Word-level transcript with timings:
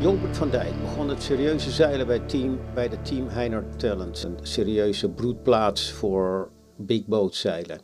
Jolbert 0.00 0.36
van 0.36 0.50
Dijk 0.50 0.80
begon 0.80 1.08
het 1.08 1.22
serieuze 1.22 1.70
zeilen 1.70 2.06
bij, 2.06 2.18
team, 2.18 2.60
bij 2.74 2.88
de 2.88 3.02
Team 3.02 3.28
Heiner 3.28 3.64
Talent. 3.76 4.22
Een 4.22 4.38
serieuze 4.42 5.08
broedplaats 5.08 5.92
voor 5.92 6.50
big 6.76 7.06
boat 7.06 7.34
zeilen. 7.34 7.80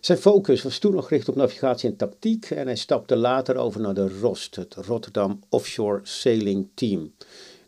Zijn 0.00 0.18
focus 0.18 0.62
was 0.62 0.78
toen 0.78 0.94
nog 0.94 1.08
gericht 1.08 1.28
op 1.28 1.36
navigatie 1.36 1.90
en 1.90 1.96
tactiek 1.96 2.50
en 2.50 2.66
hij 2.66 2.76
stapte 2.76 3.16
later 3.16 3.56
over 3.56 3.80
naar 3.80 3.94
de 3.94 4.18
ROST, 4.20 4.56
het 4.56 4.74
Rotterdam 4.74 5.40
Offshore 5.48 6.00
Sailing 6.02 6.68
Team. 6.74 7.12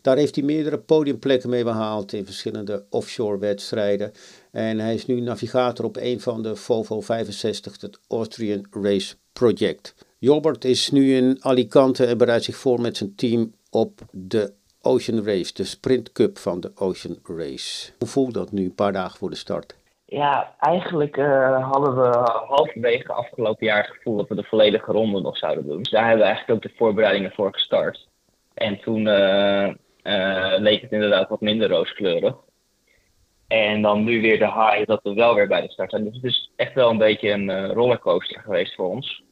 Daar 0.01 0.17
heeft 0.17 0.35
hij 0.35 0.43
meerdere 0.43 0.77
podiumplekken 0.77 1.49
mee 1.49 1.63
behaald 1.63 2.13
in 2.13 2.25
verschillende 2.25 2.85
offshore 2.89 3.37
wedstrijden. 3.37 4.11
En 4.51 4.79
hij 4.79 4.93
is 4.93 5.05
nu 5.05 5.19
navigator 5.19 5.85
op 5.85 5.97
een 5.99 6.19
van 6.19 6.43
de 6.43 6.55
Volvo 6.55 7.01
65, 7.01 7.81
het 7.81 7.99
Austrian 8.07 8.67
Race 8.71 9.15
Project. 9.33 9.95
Jolbert 10.19 10.65
is 10.65 10.91
nu 10.91 11.15
in 11.15 11.37
Alicante 11.39 12.05
en 12.05 12.17
bereidt 12.17 12.43
zich 12.43 12.55
voor 12.55 12.81
met 12.81 12.97
zijn 12.97 13.15
team 13.15 13.53
op 13.69 13.99
de 14.11 14.53
Ocean 14.81 15.25
Race, 15.25 15.53
de 15.53 15.63
Sprint 15.63 16.11
Cup 16.11 16.37
van 16.37 16.59
de 16.59 16.71
Ocean 16.75 17.17
Race. 17.23 17.91
Hoe 17.99 18.07
voelt 18.07 18.33
dat 18.33 18.51
nu, 18.51 18.63
een 18.63 18.75
paar 18.75 18.93
dagen 18.93 19.17
voor 19.17 19.29
de 19.29 19.35
start? 19.35 19.75
Ja, 20.05 20.55
eigenlijk 20.59 21.17
uh, 21.17 21.71
hadden 21.71 21.95
we 21.95 22.07
halverwege 22.47 23.13
afgelopen 23.13 23.65
jaar 23.65 23.77
het 23.77 23.95
gevoel 23.95 24.17
dat 24.17 24.27
we 24.27 24.35
de 24.35 24.43
volledige 24.43 24.91
ronde 24.91 25.21
nog 25.21 25.37
zouden 25.37 25.65
doen. 25.65 25.77
Dus 25.77 25.89
daar 25.89 26.07
hebben 26.07 26.21
we 26.21 26.27
eigenlijk 26.27 26.65
ook 26.65 26.71
de 26.71 26.77
voorbereidingen 26.77 27.31
voor 27.31 27.53
gestart. 27.53 28.07
En 28.53 28.79
toen 28.79 29.05
uh, 29.05 29.73
leek 30.59 30.81
het 30.81 30.91
inderdaad 30.91 31.29
wat 31.29 31.41
minder 31.41 31.69
rooskleurig. 31.69 32.35
En 33.47 33.81
dan 33.81 34.03
nu 34.03 34.21
weer 34.21 34.39
de 34.39 34.45
high 34.45 34.85
dat 34.85 34.99
we 35.03 35.13
wel 35.13 35.35
weer 35.35 35.47
bij 35.47 35.61
de 35.61 35.71
start 35.71 35.89
zijn. 35.89 36.03
Dus 36.03 36.15
het 36.15 36.23
is 36.23 36.51
echt 36.55 36.73
wel 36.73 36.89
een 36.89 36.97
beetje 36.97 37.29
een 37.29 37.67
rollercoaster 37.67 38.41
geweest 38.41 38.75
voor 38.75 38.89
ons. 38.89 39.23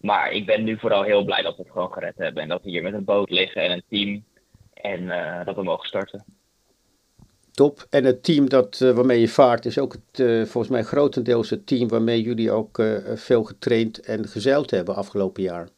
Maar 0.00 0.32
ik 0.32 0.46
ben 0.46 0.64
nu 0.64 0.78
vooral 0.78 1.02
heel 1.02 1.24
blij 1.24 1.42
dat 1.42 1.56
we 1.56 1.62
het 1.62 1.72
gewoon 1.72 1.92
gered 1.92 2.16
hebben. 2.16 2.42
En 2.42 2.48
dat 2.48 2.62
we 2.62 2.70
hier 2.70 2.82
met 2.82 2.92
een 2.92 3.04
boot 3.04 3.30
liggen 3.30 3.62
en 3.62 3.70
een 3.70 3.82
team. 3.88 4.24
En 4.72 5.02
uh, 5.02 5.44
dat 5.44 5.54
we 5.54 5.62
mogen 5.62 5.86
starten. 5.86 6.24
Top. 7.52 7.86
En 7.90 8.04
het 8.04 8.24
team 8.24 8.48
dat, 8.48 8.78
waarmee 8.78 9.20
je 9.20 9.28
vaart 9.28 9.64
is 9.64 9.78
ook 9.78 9.92
het, 9.92 10.48
volgens 10.48 10.68
mij 10.68 10.82
grotendeels 10.82 11.50
het 11.50 11.66
team 11.66 11.88
waarmee 11.88 12.22
jullie 12.22 12.50
ook 12.50 12.82
veel 13.14 13.44
getraind 13.44 14.00
en 14.00 14.28
gezeild 14.28 14.70
hebben 14.70 14.94
afgelopen 14.94 15.42
jaar. 15.42 15.68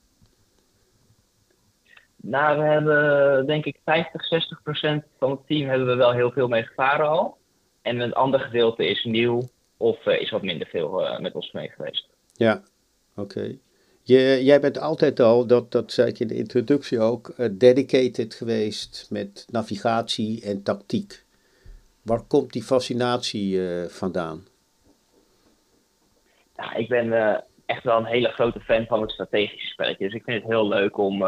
Nou, 2.23 2.59
we 2.59 2.65
hebben 2.65 3.47
denk 3.47 3.65
ik 3.65 3.81
50, 3.85 4.25
60 4.25 4.63
procent 4.63 5.05
van 5.19 5.31
het 5.31 5.47
team 5.47 5.69
hebben 5.69 5.87
we 5.87 5.95
wel 5.95 6.13
heel 6.13 6.31
veel 6.31 6.49
mee 6.49 6.63
gevaren 6.63 7.09
al. 7.09 7.37
En 7.83 8.01
een 8.01 8.13
ander 8.13 8.41
gedeelte 8.41 8.87
is 8.87 9.05
nieuw 9.05 9.49
of 9.77 10.07
is 10.07 10.31
wat 10.31 10.43
minder 10.43 10.67
veel 10.67 11.19
met 11.21 11.35
ons 11.35 11.53
mee 11.53 11.69
geweest. 11.69 12.09
Ja, 12.33 12.63
oké. 13.17 13.39
Okay. 13.39 13.59
Je, 14.03 14.45
jij 14.45 14.61
bent 14.61 14.79
altijd 14.79 15.21
al, 15.21 15.47
dat, 15.47 15.73
dat 15.73 15.93
zei 15.93 16.09
ik 16.09 16.19
in 16.19 16.27
de 16.27 16.35
introductie 16.35 17.01
ook, 17.01 17.35
uh, 17.39 17.49
dedicated 17.53 18.35
geweest 18.35 19.07
met 19.11 19.47
navigatie 19.51 20.45
en 20.45 20.63
tactiek. 20.63 21.25
Waar 22.03 22.23
komt 22.23 22.53
die 22.53 22.63
fascinatie 22.63 23.61
vandaan? 23.89 24.47
Ja, 26.57 26.75
ik 26.75 26.89
ben 26.89 27.13
echt 27.67 27.85
wel 27.85 27.99
een 27.99 28.05
hele 28.05 28.29
grote 28.29 28.61
fan 28.61 28.87
van 28.87 29.01
het 29.01 29.11
strategische 29.11 29.67
spelletje. 29.67 30.05
Dus 30.05 30.15
ik 30.15 30.25
vind 30.25 30.43
het 30.43 30.51
heel 30.51 30.69
leuk 30.69 30.99
om 30.99 31.23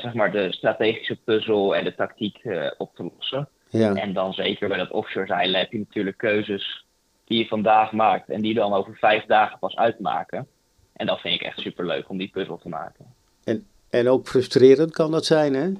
zeg 0.00 0.14
maar 0.14 0.32
de 0.32 0.52
strategische 0.52 1.16
puzzel 1.16 1.76
en 1.76 1.84
de 1.84 1.94
tactiek 1.94 2.40
op 2.78 2.94
te 2.94 3.10
lossen. 3.16 3.48
Ja. 3.68 3.94
En 3.94 4.12
dan 4.12 4.32
zeker 4.32 4.68
bij 4.68 4.78
dat 4.78 4.90
offshore 4.90 5.26
zeilen 5.26 5.60
heb 5.60 5.72
je 5.72 5.78
natuurlijk 5.78 6.16
keuzes 6.16 6.84
die 7.24 7.38
je 7.38 7.46
vandaag 7.46 7.92
maakt 7.92 8.28
en 8.28 8.40
die 8.40 8.54
dan 8.54 8.72
over 8.72 8.96
vijf 8.96 9.24
dagen 9.24 9.58
pas 9.58 9.76
uitmaken. 9.76 10.46
En 10.92 11.06
dat 11.06 11.20
vind 11.20 11.34
ik 11.34 11.46
echt 11.46 11.58
super 11.58 11.86
leuk 11.86 12.08
om 12.08 12.18
die 12.18 12.30
puzzel 12.30 12.58
te 12.58 12.68
maken. 12.68 13.14
En, 13.44 13.66
en 13.90 14.08
ook 14.08 14.26
frustrerend 14.26 14.92
kan 14.92 15.10
dat 15.10 15.24
zijn, 15.24 15.54
hè? 15.54 15.72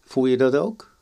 Voel 0.00 0.26
je 0.26 0.36
dat 0.36 0.56
ook? 0.56 0.96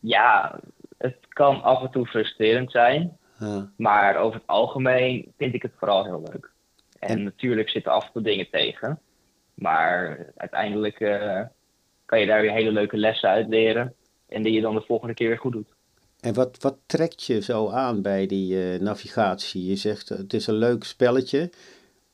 Ja, 0.00 0.60
het 0.98 1.16
kan 1.28 1.62
af 1.62 1.82
en 1.82 1.90
toe 1.90 2.06
frustrerend 2.06 2.70
zijn. 2.70 3.16
Ja. 3.38 3.70
Maar 3.76 4.16
over 4.16 4.34
het 4.34 4.46
algemeen 4.46 5.32
vind 5.38 5.54
ik 5.54 5.62
het 5.62 5.72
vooral 5.76 6.04
heel 6.04 6.22
leuk. 6.32 6.50
En, 6.98 7.08
en... 7.08 7.22
natuurlijk 7.22 7.68
zitten 7.68 7.92
af 7.92 8.06
en 8.06 8.12
toe 8.12 8.22
dingen 8.22 8.50
tegen. 8.50 9.00
Maar 9.62 10.26
uiteindelijk 10.36 11.00
uh, 11.00 11.40
kan 12.04 12.20
je 12.20 12.26
daar 12.26 12.40
weer 12.40 12.52
hele 12.52 12.72
leuke 12.72 12.96
lessen 12.96 13.28
uit 13.28 13.48
leren. 13.48 13.94
En 14.28 14.42
die 14.42 14.52
je 14.52 14.60
dan 14.60 14.74
de 14.74 14.80
volgende 14.80 15.14
keer 15.14 15.28
weer 15.28 15.38
goed 15.38 15.52
doet. 15.52 15.74
En 16.20 16.34
wat, 16.34 16.58
wat 16.60 16.78
trekt 16.86 17.24
je 17.24 17.42
zo 17.42 17.70
aan 17.70 18.02
bij 18.02 18.26
die 18.26 18.54
uh, 18.54 18.80
navigatie? 18.80 19.66
Je 19.66 19.76
zegt 19.76 20.08
het 20.08 20.32
is 20.32 20.46
een 20.46 20.54
leuk 20.54 20.84
spelletje. 20.84 21.50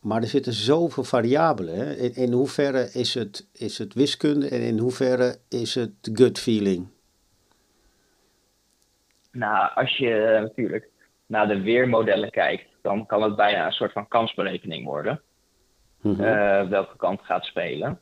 Maar 0.01 0.23
er 0.23 0.29
zitten 0.29 0.53
zoveel 0.53 1.05
variabelen. 1.05 1.75
Hè? 1.75 1.95
In, 1.95 2.15
in 2.15 2.33
hoeverre 2.33 2.91
is 2.93 3.15
het, 3.15 3.49
is 3.53 3.79
het 3.79 3.95
wiskunde 3.95 4.49
en 4.49 4.61
in 4.61 4.79
hoeverre 4.79 5.37
is 5.49 5.75
het 5.75 6.11
gut 6.13 6.39
feeling? 6.39 6.89
Nou, 9.33 9.71
als 9.75 9.97
je 9.97 10.39
natuurlijk 10.41 10.89
naar 11.27 11.49
de 11.49 11.61
weermodellen 11.61 12.31
kijkt, 12.31 12.67
dan 12.83 13.07
kan 13.07 13.23
het 13.23 13.37
bijna 13.37 13.67
een 13.67 13.73
soort 13.73 13.93
van 13.93 14.09
kansberekening 14.09 14.85
worden. 14.85 15.23
Mm-hmm. 16.01 16.25
Uh, 16.25 16.69
welke 16.69 16.97
kant 16.97 17.21
gaat 17.23 17.45
spelen. 17.45 18.01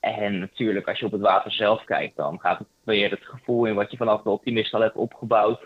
En 0.00 0.38
natuurlijk, 0.38 0.88
als 0.88 0.98
je 0.98 1.06
op 1.06 1.12
het 1.12 1.20
water 1.20 1.52
zelf 1.52 1.84
kijkt, 1.84 2.16
dan 2.16 2.40
gaat 2.40 2.58
het 2.58 2.68
weer 2.84 3.10
het 3.10 3.24
gevoel 3.24 3.64
in 3.64 3.74
wat 3.74 3.90
je 3.90 3.96
vanaf 3.96 4.22
de 4.22 4.30
optimist 4.30 4.74
al 4.74 4.80
hebt 4.80 4.96
opgebouwd. 4.96 5.60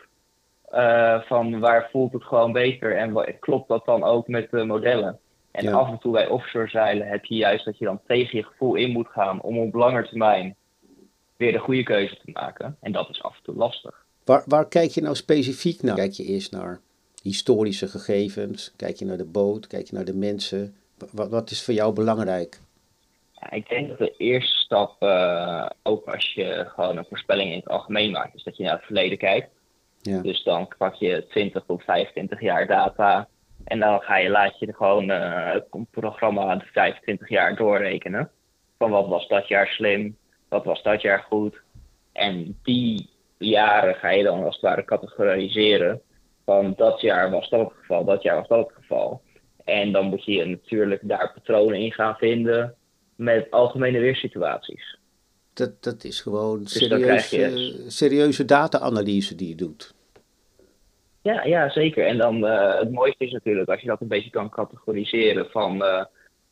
Uh, 0.73 1.21
van 1.21 1.61
waar 1.61 1.89
voelt 1.91 2.13
het 2.13 2.25
gewoon 2.25 2.53
beter 2.53 2.97
en 2.97 3.39
klopt 3.41 3.69
dat 3.69 3.85
dan 3.85 4.05
ook 4.05 4.29
met 4.29 4.51
de 4.51 4.65
modellen? 4.65 5.19
En 5.51 5.65
ja. 5.65 5.73
af 5.73 5.89
en 5.89 5.99
toe 5.99 6.13
bij 6.13 6.29
offshore 6.29 6.69
zeilen 6.69 7.09
heb 7.09 7.25
je 7.25 7.35
juist 7.35 7.65
dat 7.65 7.79
je 7.79 7.85
dan 7.85 8.01
tegen 8.07 8.39
je 8.39 8.45
gevoel 8.45 8.75
in 8.75 8.91
moet 8.91 9.09
gaan 9.09 9.41
om 9.41 9.59
op 9.59 9.75
lange 9.75 10.09
termijn 10.09 10.57
weer 11.37 11.53
de 11.53 11.59
goede 11.59 11.83
keuze 11.83 12.17
te 12.25 12.31
maken. 12.33 12.77
En 12.81 12.93
dat 12.93 13.09
is 13.09 13.23
af 13.23 13.37
en 13.37 13.43
toe 13.43 13.55
lastig. 13.55 14.05
Waar, 14.25 14.43
waar 14.47 14.69
kijk 14.69 14.91
je 14.91 15.01
nou 15.01 15.15
specifiek 15.15 15.83
naar? 15.83 15.97
Kijk 15.97 16.13
je 16.13 16.25
eerst 16.25 16.53
naar 16.53 16.81
historische 17.23 17.89
gegevens? 17.89 18.73
Kijk 18.77 18.97
je 18.97 19.05
naar 19.05 19.17
de 19.17 19.25
boot? 19.25 19.67
Kijk 19.67 19.87
je 19.87 19.95
naar 19.95 20.05
de 20.05 20.17
mensen? 20.17 20.77
Wat, 21.13 21.29
wat 21.29 21.51
is 21.51 21.65
voor 21.65 21.75
jou 21.75 21.93
belangrijk? 21.93 22.61
Ja, 23.33 23.51
ik 23.51 23.69
denk 23.69 23.89
dat 23.89 23.99
de 23.99 24.15
eerste 24.17 24.57
stap, 24.57 25.03
uh, 25.03 25.67
ook 25.83 26.07
als 26.07 26.33
je 26.35 26.65
gewoon 26.75 26.97
een 26.97 27.07
voorspelling 27.09 27.51
in 27.51 27.59
het 27.59 27.69
algemeen 27.69 28.11
maakt, 28.11 28.35
is 28.35 28.43
dat 28.43 28.57
je 28.57 28.63
naar 28.63 28.77
het 28.77 28.85
verleden 28.85 29.19
kijkt. 29.19 29.49
Ja. 30.03 30.21
Dus 30.21 30.43
dan 30.43 30.69
pak 30.79 30.95
je 30.95 31.27
20 31.29 31.65
tot 31.67 31.83
25 31.83 32.41
jaar 32.41 32.67
data 32.67 33.29
en 33.65 33.79
dan 33.79 34.01
ga 34.01 34.17
je, 34.17 34.31
laat 34.31 34.59
je 34.59 34.75
gewoon 34.75 35.11
uh, 35.11 35.53
het 35.53 35.67
programma 35.91 36.57
de 36.57 36.65
25 36.65 37.29
jaar 37.29 37.57
doorrekenen. 37.57 38.31
Van 38.79 38.91
wat 38.91 39.09
was 39.09 39.29
dat 39.29 39.49
jaar 39.49 39.67
slim, 39.67 40.17
wat 40.49 40.65
was 40.65 40.83
dat 40.83 41.01
jaar 41.01 41.27
goed. 41.29 41.61
En 42.13 42.59
die 42.63 43.11
jaren 43.39 43.95
ga 43.95 44.11
je 44.11 44.23
dan 44.23 44.45
als 44.45 44.55
het 44.55 44.65
ware 44.65 44.85
categoriseren. 44.85 46.01
Van 46.45 46.75
dat 46.77 47.01
jaar 47.01 47.31
was 47.31 47.49
dat 47.49 47.61
het 47.61 47.79
geval, 47.79 48.05
dat 48.05 48.23
jaar 48.23 48.37
was 48.37 48.49
dat 48.49 48.67
het 48.67 48.77
geval. 48.77 49.23
En 49.71 49.93
dan 49.93 50.07
moet 50.07 50.25
je 50.25 50.45
natuurlijk 50.45 51.01
daar 51.03 51.33
patronen 51.33 51.79
in 51.79 51.93
gaan 51.93 52.17
vinden 52.17 52.75
met 53.17 53.51
algemene 53.51 53.99
weersituaties. 53.99 54.99
Dat, 55.53 55.83
dat 55.83 56.05
is 56.05 56.21
gewoon 56.21 56.59
dus 56.59 56.73
serieuze, 56.73 57.85
serieuze 57.87 58.45
data-analyse 58.45 59.35
die 59.35 59.49
je 59.49 59.55
doet. 59.55 59.95
Ja, 61.23 61.45
ja, 61.45 61.71
zeker. 61.71 62.07
En 62.07 62.19
dan 62.19 62.37
uh, 62.45 62.79
het 62.79 62.93
mooiste 62.93 63.25
is 63.25 63.33
natuurlijk 63.33 63.69
als 63.69 63.81
je 63.81 63.87
dat 63.87 64.01
een 64.01 64.09
beetje 64.09 64.31
kan 64.31 64.51
categoriseren 64.51 65.51
van 65.51 65.77
uh, 65.77 66.05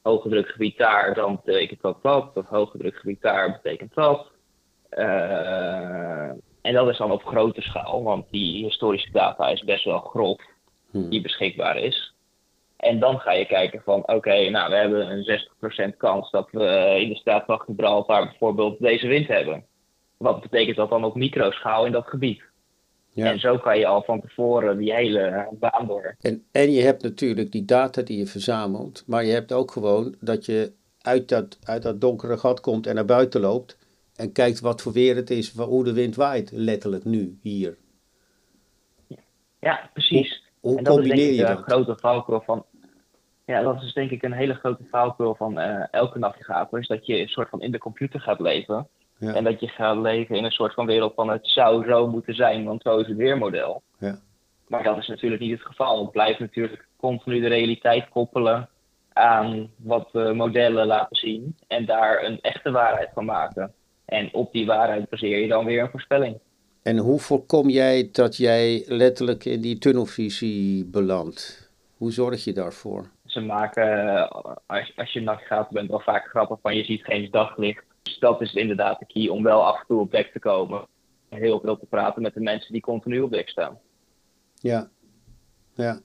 hoge 0.03 0.29
drukgebied 0.29 0.79
daar, 0.79 1.15
dan 1.15 1.41
betekent 1.45 1.81
dat 1.81 1.99
dat. 2.03 2.31
Of 2.35 2.47
hoge 2.47 2.79
drukgebied 2.79 3.21
daar 3.21 3.61
betekent 3.63 3.95
dat. 3.95 4.27
Uh, 4.91 6.31
en 6.61 6.75
dat 6.75 6.89
is 6.89 6.97
dan 6.97 7.11
op 7.13 7.25
grote 7.25 7.61
schaal, 7.61 8.03
want 8.03 8.27
die 8.31 8.65
historische 8.65 9.11
data 9.13 9.49
is 9.49 9.65
best 9.65 9.85
wel 9.85 9.99
grof 9.99 10.41
hmm. 10.91 11.09
die 11.09 11.21
beschikbaar 11.21 11.79
is. 11.79 12.15
En 12.79 12.99
dan 12.99 13.19
ga 13.19 13.33
je 13.33 13.47
kijken 13.47 13.83
van, 13.85 14.01
oké, 14.01 14.15
okay, 14.15 14.49
nou, 14.49 14.71
we 14.71 14.77
hebben 14.77 15.11
een 15.11 15.93
60% 15.93 15.97
kans 15.97 16.31
dat 16.31 16.49
we 16.51 16.97
in 17.01 17.09
de 17.09 17.15
staat 17.15 17.45
van 17.45 17.61
Gibraltar 17.61 18.25
bijvoorbeeld 18.25 18.79
deze 18.79 19.07
wind 19.07 19.29
hebben. 19.29 19.65
Wat 20.17 20.41
betekent 20.41 20.77
dat 20.77 20.91
dan 20.91 21.05
op 21.05 21.15
microschaal 21.15 21.87
in 21.87 21.93
dat 21.93 22.07
gebied? 22.07 22.43
Ja. 23.09 23.31
En 23.31 23.41
zo 23.41 23.59
kan 23.59 23.79
je 23.79 23.87
al 23.87 24.03
van 24.03 24.21
tevoren 24.21 24.79
die 24.79 24.95
hele 24.95 25.49
baan 25.53 25.87
door. 25.87 26.17
En, 26.21 26.45
en 26.53 26.73
je 26.73 26.83
hebt 26.83 27.03
natuurlijk 27.03 27.53
die 27.53 27.65
data 27.65 28.03
die 28.03 28.19
je 28.19 28.27
verzamelt, 28.27 29.05
maar 29.07 29.25
je 29.25 29.33
hebt 29.33 29.53
ook 29.53 29.71
gewoon 29.71 30.15
dat 30.21 30.47
je 30.47 30.73
uit 31.01 31.29
dat, 31.29 31.59
uit 31.63 31.83
dat 31.83 32.01
donkere 32.01 32.37
gat 32.37 32.61
komt 32.61 32.87
en 32.87 32.95
naar 32.95 33.05
buiten 33.05 33.41
loopt 33.41 33.79
en 34.17 34.33
kijkt 34.33 34.61
wat 34.61 34.83
voor 34.83 34.93
weer 34.93 35.17
het 35.17 35.31
is, 35.31 35.57
hoe 35.57 35.85
de 35.85 35.93
wind 35.93 36.17
waait, 36.17 36.51
letterlijk 36.53 37.05
nu, 37.05 37.39
hier. 37.43 37.77
Ja, 39.61 39.91
precies. 39.93 40.43
Hoe, 40.61 40.79
en 40.79 40.85
dat 40.85 40.95
combineer 40.95 41.31
is 41.31 41.37
denk 41.37 41.49
ik 41.51 41.57
een 41.57 41.65
grote 41.65 41.97
valkuil 42.01 42.41
van. 42.41 42.65
Ja, 43.45 43.63
dat 43.63 43.83
is 43.83 43.93
denk 43.93 44.11
ik 44.11 44.23
een 44.23 44.33
hele 44.33 44.55
grote 44.55 44.85
valkuil 44.91 45.35
van 45.35 45.59
uh, 45.59 45.85
elke 45.91 46.19
navigator, 46.19 46.79
is 46.79 46.87
dat 46.87 47.07
je 47.07 47.21
een 47.21 47.29
soort 47.29 47.49
van 47.49 47.63
in 47.63 47.71
de 47.71 47.79
computer 47.79 48.21
gaat 48.21 48.41
leven 48.41 48.89
Ja. 49.19 49.35
En 49.35 49.45
dat 49.45 49.61
je 49.61 49.69
gaat 49.69 49.97
leven 49.97 50.37
in 50.37 50.45
een 50.45 50.51
soort 50.51 50.75
van 50.75 50.87
wereld 50.87 51.15
van 51.15 51.29
het 51.29 51.49
zou 51.49 51.85
zo 51.89 52.07
moeten 52.07 52.35
zijn, 52.35 52.65
want 52.65 52.83
zo 52.83 52.99
is 52.99 53.07
het 53.07 53.17
weermodel. 53.17 53.83
Ja. 53.99 54.19
Maar 54.69 54.83
dat 54.83 54.97
is 54.97 55.07
natuurlijk 55.07 55.41
niet 55.41 55.51
het 55.51 55.67
geval. 55.67 56.03
Het 56.03 56.11
blijft 56.11 56.39
natuurlijk 56.39 56.87
continu 56.97 57.41
de 57.41 57.49
realiteit 57.49 58.09
koppelen 58.09 58.69
aan 59.13 59.71
wat 59.77 60.09
de 60.13 60.33
modellen 60.35 60.87
laten 60.87 61.17
zien 61.17 61.57
en 61.67 61.87
daar 61.87 62.23
een 62.23 62.41
echte 62.41 62.71
waarheid 62.71 63.11
van 63.15 63.25
maken. 63.25 63.73
En 64.05 64.29
op 64.33 64.53
die 64.53 64.67
waarheid 64.67 65.09
baseer 65.09 65.39
je 65.39 65.49
dan 65.49 65.65
weer 65.65 65.83
een 65.83 65.91
voorspelling. 65.91 66.39
En 66.83 66.99
hoe 66.99 67.19
voorkom 67.19 67.69
jij 67.69 68.09
dat 68.13 68.37
jij 68.37 68.85
letterlijk 68.87 69.45
in 69.45 69.61
die 69.61 69.79
tunnelvisie 69.79 70.85
belandt? 70.85 71.71
Hoe 71.97 72.13
zorg 72.13 72.45
je 72.45 72.53
daarvoor? 72.53 73.11
Ze 73.27 73.41
maken, 73.41 74.17
eh, 74.17 74.31
als, 74.67 74.93
als 74.97 75.13
je 75.13 75.21
navigator 75.21 75.73
bent, 75.73 75.91
wel 75.91 76.01
vaak 76.01 76.27
grappig 76.27 76.59
van 76.63 76.77
je 76.77 76.85
ziet 76.85 77.05
geen 77.05 77.31
daglicht. 77.31 77.85
Dus 78.03 78.19
dat 78.19 78.41
is 78.41 78.55
inderdaad 78.55 78.99
de 78.99 79.07
key 79.07 79.29
om 79.29 79.43
wel 79.43 79.67
af 79.67 79.81
en 79.81 79.87
toe 79.87 80.01
op 80.01 80.11
dek 80.11 80.33
te 80.33 80.39
komen. 80.39 80.87
Heel 81.29 81.61
veel 81.61 81.79
te 81.79 81.87
praten 81.87 82.23
met 82.23 82.35
de 82.35 82.41
mensen 82.41 82.73
die 82.73 82.81
continu 82.81 83.21
op 83.21 83.31
dek 83.31 83.49
staan. 83.49 83.79
Ja, 84.55 84.89
ja. 85.75 86.01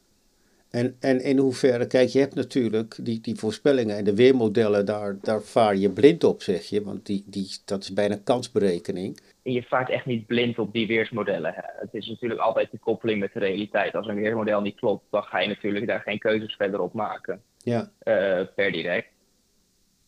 En, 0.74 0.96
en 1.00 1.24
in 1.24 1.38
hoeverre, 1.38 1.88
kijk, 1.88 2.10
je 2.10 2.20
hebt 2.20 2.36
natuurlijk 2.36 2.98
die, 3.02 3.22
die 3.22 3.36
voorspellingen 3.36 3.98
en 3.98 4.04
de 4.04 4.16
weermodellen, 4.16 4.86
daar, 4.86 5.18
daar 5.22 5.42
vaar 5.42 5.76
je 5.76 5.90
blind 5.90 6.24
op, 6.24 6.42
zeg 6.42 6.64
je, 6.64 6.84
want 6.84 7.06
die, 7.06 7.24
die, 7.26 7.58
dat 7.66 7.84
is 7.84 7.94
bijna 7.94 8.18
kansberekening. 8.24 9.20
En 9.44 9.52
je 9.52 9.64
vaart 9.64 9.90
echt 9.90 10.06
niet 10.06 10.28
blind 10.28 10.60
op 10.60 10.74
die 10.74 10.88
weersmodellen. 10.88 11.54
Hè. 11.54 11.62
Het 11.64 11.94
is 11.94 12.08
natuurlijk 12.08 12.40
altijd 12.40 12.72
de 12.72 12.78
koppeling 12.78 13.20
met 13.20 13.34
de 13.34 13.40
realiteit. 13.40 13.96
Als 13.96 14.08
een 14.08 14.16
weermodel 14.16 14.62
niet 14.62 14.76
klopt, 14.76 15.06
dan 15.10 15.24
ga 15.24 15.40
je 15.40 15.48
natuurlijk 15.48 15.88
daar 15.88 16.02
geen 16.02 16.20
keuzes 16.20 16.56
verder 16.56 16.82
op 16.82 16.94
maken, 16.94 17.42
Ja, 17.58 17.92
eh, 18.00 18.42
per 18.56 18.72
direct. 18.72 19.08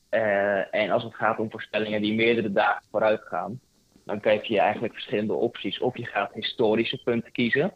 Eh, 0.09 0.75
en 0.75 0.89
als 0.89 1.03
het 1.03 1.15
gaat 1.15 1.39
om 1.39 1.51
voorspellingen 1.51 2.01
die 2.01 2.13
meerdere 2.15 2.51
dagen 2.51 2.85
vooruit 2.91 3.21
gaan, 3.21 3.59
dan 4.05 4.19
krijg 4.19 4.47
je 4.47 4.59
eigenlijk 4.59 4.93
verschillende 4.93 5.33
opties. 5.33 5.79
Of 5.79 5.97
je 5.97 6.05
gaat 6.05 6.33
historische 6.33 7.01
punten 7.03 7.31
kiezen. 7.31 7.73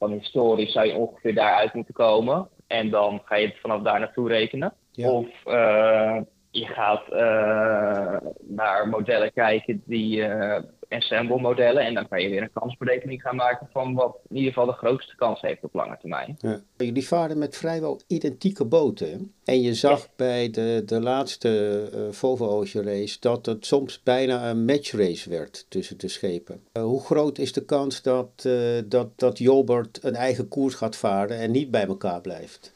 Van 0.00 0.12
historisch 0.12 0.72
zou 0.72 0.86
je 0.86 0.94
ongeveer 0.94 1.34
daaruit 1.34 1.74
moeten 1.74 1.94
komen. 1.94 2.48
En 2.66 2.90
dan 2.90 3.20
ga 3.24 3.36
je 3.36 3.46
het 3.46 3.60
vanaf 3.60 3.82
daar 3.82 4.00
naartoe 4.00 4.28
rekenen. 4.28 4.72
Ja. 4.90 5.10
Of 5.10 5.28
eh, 5.44 6.20
je 6.50 6.66
gaat 6.66 7.08
eh, 7.08 8.30
naar 8.40 8.88
modellen 8.88 9.32
kijken 9.32 9.82
die 9.86 10.24
eh, 10.90 10.96
ensemble 10.96 11.40
modellen. 11.40 11.82
En 11.82 11.94
dan 11.94 12.08
kan 12.08 12.22
je 12.22 12.28
weer 12.28 12.42
een 12.42 12.52
kansberekening 12.52 13.20
gaan 13.22 13.36
maken 13.36 13.68
van 13.72 13.94
wat 13.94 14.18
in 14.28 14.36
ieder 14.36 14.52
geval 14.52 14.66
de 14.66 14.72
grootste 14.72 15.16
kans 15.16 15.40
heeft 15.40 15.64
op 15.64 15.74
lange 15.74 15.96
termijn. 16.00 16.36
ja. 16.38 16.60
Jullie 16.76 17.08
varen 17.08 17.38
met 17.38 17.56
vrijwel 17.56 18.00
identieke 18.06 18.64
boten. 18.64 19.34
En 19.44 19.60
je 19.60 19.74
zag 19.74 20.08
bij 20.16 20.50
de, 20.50 20.82
de 20.86 21.00
laatste 21.00 21.88
eh, 21.92 22.00
Volvo 22.10 22.46
Ocean 22.46 22.84
Race 22.84 23.16
dat 23.20 23.46
het 23.46 23.66
soms 23.66 24.02
bijna 24.02 24.50
een 24.50 24.64
matchrace 24.64 25.30
werd 25.30 25.66
tussen 25.68 25.98
de 25.98 26.08
schepen. 26.08 26.62
Eh, 26.72 26.82
hoe 26.82 27.00
groot 27.00 27.38
is 27.38 27.52
de 27.52 27.64
kans 27.64 28.02
dat, 28.02 28.30
eh, 28.36 28.54
dat, 28.84 29.18
dat 29.18 29.38
Jolbert 29.38 29.98
een 30.02 30.14
eigen 30.14 30.48
koers 30.48 30.74
gaat 30.74 30.96
varen 30.96 31.38
en 31.38 31.50
niet 31.50 31.70
bij 31.70 31.86
elkaar 31.86 32.20
blijft? 32.20 32.72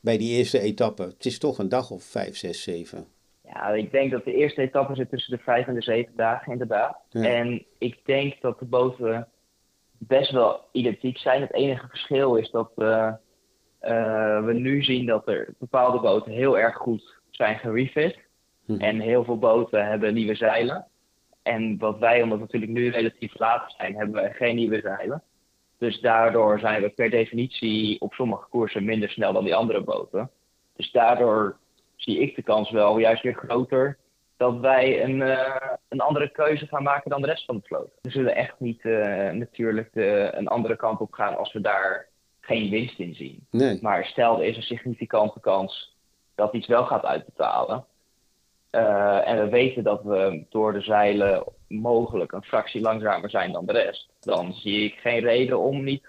Bij 0.00 0.18
die 0.18 0.36
eerste 0.36 0.60
etappe. 0.60 1.02
Het 1.02 1.26
is 1.26 1.38
toch 1.38 1.58
een 1.58 1.68
dag 1.68 1.90
of 1.90 2.02
vijf, 2.02 2.36
zes, 2.36 2.62
zeven. 2.62 3.06
Ja, 3.54 3.68
ik 3.68 3.90
denk 3.90 4.10
dat 4.10 4.24
de 4.24 4.34
eerste 4.34 4.62
etappe 4.62 4.94
zit 4.94 5.10
tussen 5.10 5.36
de 5.36 5.42
vijf 5.42 5.66
en 5.66 5.74
de 5.74 5.82
zeven 5.82 6.12
dagen, 6.16 6.52
inderdaad. 6.52 6.98
Ja. 7.08 7.22
En 7.22 7.64
ik 7.78 8.00
denk 8.04 8.40
dat 8.40 8.58
de 8.58 8.64
boten 8.64 9.28
best 9.98 10.30
wel 10.30 10.60
identiek 10.72 11.18
zijn. 11.18 11.40
Het 11.40 11.52
enige 11.52 11.88
verschil 11.88 12.36
is 12.36 12.50
dat 12.50 12.72
eh, 12.76 13.12
eh, 13.78 14.44
we 14.44 14.52
nu 14.52 14.82
zien 14.82 15.06
dat 15.06 15.28
er 15.28 15.54
bepaalde 15.58 16.00
boten 16.00 16.32
heel 16.32 16.58
erg 16.58 16.76
goed 16.76 17.20
zijn 17.30 17.58
gerefit. 17.58 18.18
Mhm. 18.66 18.80
En 18.80 19.00
heel 19.00 19.24
veel 19.24 19.38
boten 19.38 19.86
hebben 19.86 20.14
nieuwe 20.14 20.34
zeilen. 20.34 20.86
En 21.42 21.78
wat 21.78 21.98
wij, 21.98 22.22
omdat 22.22 22.38
we 22.38 22.44
natuurlijk 22.44 22.72
nu 22.72 22.88
relatief 22.88 23.38
laat 23.38 23.74
zijn, 23.76 23.96
hebben 23.96 24.14
wij 24.14 24.32
geen 24.32 24.56
nieuwe 24.56 24.80
zeilen. 24.80 25.22
Dus 25.78 26.00
daardoor 26.00 26.58
zijn 26.58 26.82
we 26.82 26.88
per 26.88 27.10
definitie 27.10 28.00
op 28.00 28.12
sommige 28.12 28.48
koersen 28.48 28.84
minder 28.84 29.10
snel 29.10 29.32
dan 29.32 29.44
die 29.44 29.54
andere 29.54 29.80
boten. 29.80 30.30
Dus 30.76 30.92
daardoor 30.92 31.56
zie 32.04 32.18
ik 32.18 32.34
de 32.34 32.42
kans 32.42 32.70
wel 32.70 32.98
juist 32.98 33.22
weer 33.22 33.34
groter 33.34 33.98
dat 34.36 34.58
wij 34.58 35.02
een, 35.04 35.22
eh, 35.22 35.70
een 35.88 36.00
andere 36.00 36.30
keuze 36.30 36.66
gaan 36.66 36.82
maken 36.82 37.10
dan 37.10 37.20
de 37.20 37.26
rest 37.26 37.44
van 37.44 37.56
de 37.56 37.62
vloot. 37.64 37.90
We 38.02 38.10
zullen 38.10 38.36
echt 38.36 38.54
niet 38.58 38.84
eh, 38.84 39.30
natuurlijk 39.30 39.92
de, 39.92 40.30
een 40.32 40.48
andere 40.48 40.76
kant 40.76 41.00
op 41.00 41.12
gaan 41.12 41.36
als 41.36 41.52
we 41.52 41.60
daar 41.60 42.08
geen 42.40 42.70
winst 42.70 42.98
in 42.98 43.14
zien. 43.14 43.46
Nee. 43.50 43.78
Maar 43.82 44.04
stel 44.04 44.38
er 44.38 44.44
is 44.44 44.56
een 44.56 44.62
significante 44.62 45.40
kans 45.40 45.96
dat 46.34 46.54
iets 46.54 46.66
wel 46.66 46.84
gaat 46.84 47.04
uitbetalen. 47.04 47.84
eh, 48.70 49.28
en 49.28 49.38
we 49.44 49.48
weten 49.48 49.84
dat 49.84 50.02
we 50.02 50.44
door 50.48 50.72
de 50.72 50.80
zeilen 50.80 51.44
mogelijk 51.68 52.32
een 52.32 52.44
fractie 52.44 52.80
langzamer 52.80 53.30
zijn 53.30 53.52
dan 53.52 53.66
de 53.66 53.72
rest. 53.72 54.08
Dan 54.20 54.52
zie 54.52 54.84
ik 54.84 54.94
geen 54.94 55.20
reden 55.20 55.58
om 55.58 55.84
niet 55.84 56.06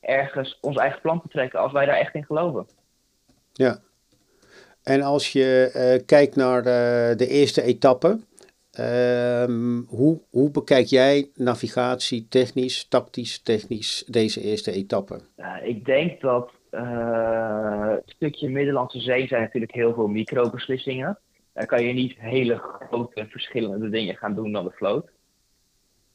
ergens 0.00 0.58
ons 0.60 0.76
eigen 0.76 1.00
plan 1.00 1.20
te 1.22 1.28
trekken 1.28 1.60
als 1.60 1.72
wij 1.72 1.86
daar 1.86 1.96
echt 1.96 2.14
in 2.14 2.24
geloven. 2.24 2.66
Ja. 3.52 3.78
En 4.82 5.02
als 5.02 5.32
je 5.32 5.70
eh, 5.74 6.06
kijkt 6.06 6.36
naar 6.36 6.58
eh, 6.58 7.16
de 7.16 7.26
eerste 7.28 7.62
etappe, 7.62 8.18
ehm, 8.70 9.78
hoe, 9.86 10.20
hoe 10.30 10.50
bekijk 10.50 10.86
jij 10.86 11.30
navigatie 11.34 12.28
technisch, 12.28 12.88
tactisch, 12.88 13.42
technisch 13.42 14.04
deze 14.06 14.40
eerste 14.40 14.72
etappe? 14.72 15.20
Ik 15.62 15.84
denk 15.84 16.20
dat 16.20 16.50
eh, 16.70 17.88
het 17.88 18.10
stukje 18.16 18.48
Middellandse 18.48 19.00
Zee 19.00 19.26
zijn 19.26 19.42
natuurlijk 19.42 19.74
heel 19.74 19.94
veel 19.94 20.06
microbeslissingen. 20.06 21.18
Daar 21.52 21.66
kan 21.66 21.84
je 21.84 21.92
niet 21.92 22.14
hele 22.18 22.56
grote 22.56 23.26
verschillende 23.28 23.88
dingen 23.88 24.16
gaan 24.16 24.34
doen 24.34 24.52
dan 24.52 24.64
de 24.64 24.70
vloot. 24.70 25.10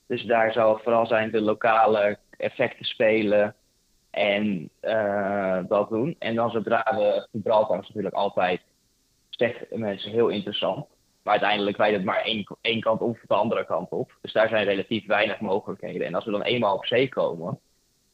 Dus 0.08 0.24
daar 0.24 0.52
zal 0.52 0.80
vooral 0.84 1.06
zijn 1.06 1.32
de 1.32 1.42
lokale 1.42 2.18
effecten 2.38 2.86
spelen 2.86 3.56
en 4.16 4.70
eh, 4.80 5.60
dat 5.68 5.90
doen. 5.90 6.16
En 6.20 6.36
dan 6.36 6.50
zodra 6.50 6.84
we 6.96 7.28
Gibraltar 7.32 7.80
is 7.80 7.88
natuurlijk 7.88 8.16
altijd, 8.16 8.62
zeggen 9.30 9.80
mensen, 9.80 10.12
heel 10.12 10.28
interessant. 10.28 10.86
Maar 11.24 11.34
uiteindelijk 11.34 11.78
wijdt 11.78 11.96
het 11.96 12.06
maar 12.06 12.22
één, 12.22 12.58
één 12.62 12.82
kant 12.82 13.02
op 13.02 13.10
of 13.10 13.20
de 13.28 13.34
andere 13.34 13.66
kant 13.66 13.90
op. 13.90 14.18
Dus 14.22 14.34
daar 14.34 14.50
zijn 14.50 14.66
relatief 14.66 15.06
weinig 15.06 15.40
mogelijkheden. 15.40 16.08
En 16.08 16.16
als 16.16 16.26
we 16.26 16.32
dan 16.32 16.42
eenmaal 16.42 16.76
op 16.76 16.86
zee 16.86 17.10
komen, 17.10 17.60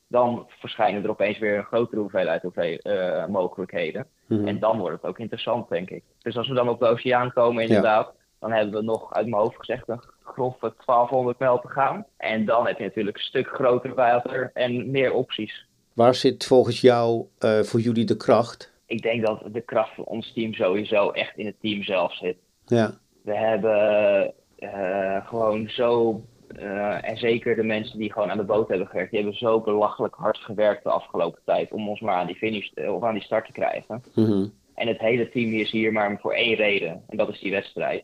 dan 0.07 0.45
verschijnen 0.59 1.03
er 1.03 1.09
opeens 1.09 1.39
weer 1.39 1.57
een 1.57 1.63
grotere 1.63 2.01
hoeveelheid 2.01 2.41
hoeveel, 2.41 2.77
eh, 2.77 3.25
mogelijkheden. 3.25 4.07
Mhm. 4.27 4.47
En 4.47 4.59
dan 4.59 4.79
wordt 4.79 5.01
het 5.01 5.05
ook 5.05 5.19
interessant, 5.19 5.69
denk 5.69 5.89
ik. 5.89 6.03
Dus 6.21 6.37
als 6.37 6.47
we 6.47 6.53
dan 6.53 6.69
op 6.69 6.79
de 6.79 6.87
oceaan 6.87 7.33
komen, 7.33 7.63
inderdaad, 7.63 8.13
dan 8.39 8.51
hebben 8.51 8.73
we 8.73 8.81
nog 8.81 9.13
uit 9.13 9.27
mijn 9.27 9.41
hoofd 9.41 9.57
gezegd 9.57 9.89
een 9.89 10.03
grove 10.23 10.73
1200 10.85 11.39
mijl 11.39 11.59
te 11.59 11.67
gaan. 11.67 12.05
En 12.17 12.45
dan 12.45 12.67
heb 12.67 12.77
je 12.77 12.83
natuurlijk 12.83 13.17
een 13.17 13.23
stuk 13.23 13.47
groter 13.47 13.95
water 13.95 14.51
en 14.53 14.91
meer 14.91 15.13
opties. 15.13 15.69
Waar 15.93 16.15
zit 16.15 16.45
volgens 16.45 16.81
jou 16.81 17.25
eh, 17.39 17.59
voor 17.59 17.79
jullie 17.79 18.05
de 18.05 18.17
kracht? 18.17 18.71
Ik 18.85 19.01
denk 19.01 19.25
dat 19.25 19.43
de 19.51 19.61
kracht 19.61 19.95
van 19.95 20.05
ons 20.05 20.33
team 20.33 20.53
sowieso 20.53 21.09
echt 21.09 21.37
in 21.37 21.45
het 21.45 21.55
team 21.59 21.83
zelf 21.83 22.15
zit. 22.15 22.37
Ja, 22.65 22.97
We 23.21 23.37
hebben 23.37 24.33
eh, 24.55 25.27
gewoon 25.27 25.69
zo, 25.69 26.21
eh, 26.47 27.09
en 27.09 27.17
zeker 27.17 27.55
de 27.55 27.63
mensen 27.63 27.99
die 27.99 28.11
gewoon 28.11 28.31
aan 28.31 28.37
de 28.37 28.43
boot 28.43 28.67
hebben 28.67 28.87
gewerkt, 28.87 29.11
die 29.11 29.19
hebben 29.19 29.37
zo 29.37 29.61
belachelijk 29.61 30.15
hard 30.15 30.37
gewerkt 30.37 30.83
de 30.83 30.89
afgelopen 30.89 31.41
tijd 31.45 31.71
om 31.71 31.89
ons 31.89 31.99
maar 31.99 32.15
aan 32.15 32.27
die 32.27 32.35
finish 32.35 32.71
of 32.71 33.03
aan 33.03 33.13
die 33.13 33.23
start 33.23 33.45
te 33.45 33.51
krijgen. 33.51 34.03
Mhm. 34.15 34.47
En 34.75 34.87
het 34.87 34.99
hele 34.99 35.29
team 35.29 35.53
is 35.53 35.71
hier 35.71 35.91
maar 35.91 36.19
voor 36.19 36.33
één 36.33 36.55
reden. 36.55 37.03
En 37.07 37.17
dat 37.17 37.29
is 37.29 37.39
die 37.39 37.51
wedstrijd. 37.51 38.03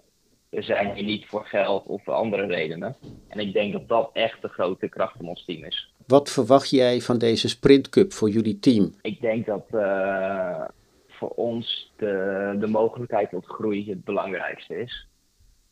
We 0.49 0.61
zijn 0.61 0.93
hier 0.93 1.03
niet 1.03 1.25
voor 1.25 1.45
geld 1.45 1.85
of 1.85 2.03
voor 2.03 2.13
andere 2.13 2.45
redenen. 2.45 2.95
En 3.27 3.39
ik 3.39 3.53
denk 3.53 3.73
dat 3.73 3.87
dat 3.87 4.09
echt 4.13 4.41
de 4.41 4.47
grote 4.47 4.87
kracht 4.87 5.17
van 5.17 5.27
ons 5.27 5.45
team 5.45 5.63
is. 5.63 5.93
Wat 6.07 6.31
verwacht 6.31 6.69
jij 6.69 7.01
van 7.01 7.17
deze 7.17 7.49
sprintcup 7.49 8.13
voor 8.13 8.29
jullie 8.29 8.59
team? 8.59 8.93
Ik 9.01 9.21
denk 9.21 9.45
dat 9.45 9.65
eh, 9.71 10.63
voor 11.07 11.29
ons 11.29 11.93
de, 11.97 12.55
de 12.59 12.67
mogelijkheid 12.67 13.29
tot 13.29 13.45
groei 13.45 13.89
het 13.89 14.03
belangrijkste 14.03 14.81
is. 14.81 15.07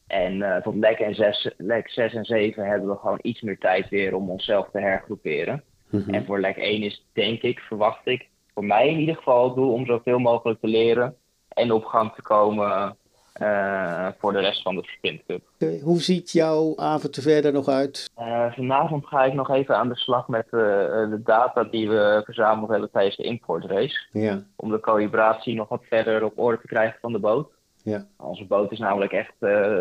En 0.08 0.42
eh, 0.42 0.62
tot 0.62 0.75
lek, 0.75 1.00
en 1.00 1.15
zes, 1.15 1.50
lek 1.58 1.89
6 1.89 2.13
en 2.13 2.25
7 2.25 2.65
hebben 2.65 2.89
we 2.89 2.96
gewoon 2.96 3.20
iets 3.22 3.42
meer 3.42 3.58
tijd 3.58 3.89
weer 3.89 4.15
om 4.15 4.30
onszelf 4.30 4.70
te 4.72 4.80
hergroeperen. 4.80 5.63
Mhm. 5.89 6.13
En 6.13 6.25
voor 6.25 6.39
lek 6.39 6.58
1 6.58 6.82
is 6.84 7.06
denk 7.13 7.42
ik, 7.42 7.60
verwacht 7.60 8.08
ik, 8.08 8.27
voor 8.54 8.65
mij 8.65 8.89
in 8.89 9.00
ieder 9.00 9.15
geval 9.15 9.46
het 9.46 9.56
doel 9.56 9.74
om 9.74 9.86
zoveel 9.86 10.20
mogelijk 10.20 10.60
te 10.60 10.68
leren 10.68 11.15
en 11.48 11.72
op 11.72 11.86
gang 11.86 12.13
te 12.13 12.22
komen 12.22 12.98
eh, 13.39 14.08
voor 14.20 14.34
de 14.34 14.39
rest 14.39 14.62
van 14.62 14.75
de 14.75 14.84
Sprint 14.84 15.22
Cup. 15.27 15.42
Oké, 15.54 15.80
Hoe 15.84 16.01
ziet 16.01 16.32
jouw 16.32 16.74
avond 16.77 17.15
er 17.15 17.22
verder 17.22 17.54
nog 17.54 17.68
uit? 17.68 18.10
Eh, 18.15 18.51
vanavond 18.54 19.06
ga 19.06 19.24
ik 19.24 19.34
nog 19.34 19.50
even 19.50 19.77
aan 19.77 19.89
de 19.89 19.96
slag 19.96 20.27
met 20.27 20.48
eh, 20.51 20.84
eh, 21.04 21.10
de 21.10 21.22
data 21.24 21.63
die 21.63 21.89
we 21.89 22.22
verzameld 22.25 22.70
hebben 22.70 22.92
tijdens 22.92 23.15
de 23.15 23.24
importrace. 23.24 24.06
Ja, 24.12 24.44
Om 24.56 24.72
de 24.72 24.80
calibratie 24.80 25.56
nog 25.56 25.70
wat 25.70 25.84
verder 25.89 26.24
op 26.24 26.39
orde 26.39 26.62
te 26.62 26.68
krijgen 26.68 26.98
van 27.01 27.12
de 27.12 27.20
boot. 27.20 27.50
ja, 27.84 28.06
Onze 28.18 28.46
boot 28.46 28.72
is 28.72 28.80
namelijk 28.80 29.12
echt 29.12 29.34
eh 29.39 29.80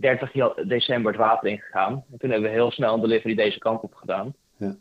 30 0.00 0.32
ja- 0.32 0.54
december 0.66 1.12
het 1.12 1.20
water 1.20 1.48
ingegaan. 1.50 1.92
En 2.12 2.18
toen 2.18 2.30
hebben 2.30 2.48
we 2.50 2.54
heel 2.56 2.70
snel 2.70 2.94
een 2.94 3.00
delivery 3.00 3.34
deze 3.34 3.58
kant 3.58 3.82
op 3.82 3.94
gedaan. 3.94 4.34
Ja. 4.56 4.74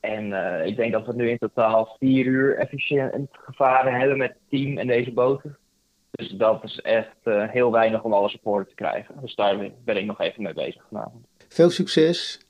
En 0.00 0.32
eh, 0.32 0.66
ik 0.66 0.76
denk 0.76 0.92
dat 0.92 1.06
we 1.06 1.14
nu 1.14 1.30
in 1.30 1.38
totaal 1.38 1.96
vier 1.98 2.24
uur 2.26 2.56
efficiënt 2.58 3.28
gevaren 3.32 3.94
hebben 3.94 4.16
met 4.18 4.28
het 4.30 4.38
team 4.50 4.78
en 4.78 4.86
deze 4.86 5.12
boten. 5.12 5.56
Dus 6.20 6.28
dat 6.28 6.64
is 6.64 6.80
echt 6.80 7.16
heel 7.50 7.72
weinig 7.72 8.02
om 8.02 8.12
alle 8.12 8.28
support 8.28 8.68
te 8.68 8.74
krijgen. 8.74 9.14
Dus 9.20 9.34
daar 9.34 9.70
ben 9.84 9.96
ik 9.96 10.04
nog 10.04 10.20
even 10.20 10.42
mee 10.42 10.54
bezig 10.54 10.82
vanavond. 10.88 11.26
Veel 11.48 11.70
succes 11.70 12.40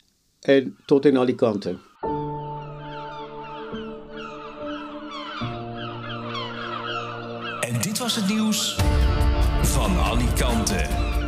en 0.41 0.77
tot 0.87 1.05
in 1.07 1.19
Alicante. 1.19 1.79
En 7.61 7.81
dit 7.81 7.99
was 7.99 8.17
het 8.17 8.29
nieuws 8.29 8.77
van 9.63 9.97
Alicante. 9.97 11.20